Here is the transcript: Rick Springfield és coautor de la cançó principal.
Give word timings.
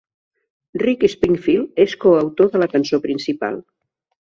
Rick 0.83 1.05
Springfield 1.15 1.83
és 1.85 1.95
coautor 2.05 2.51
de 2.57 2.65
la 2.65 2.71
cançó 2.75 3.03
principal. 3.07 3.63